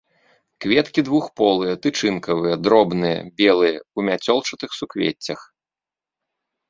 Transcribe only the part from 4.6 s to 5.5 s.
суквеццях.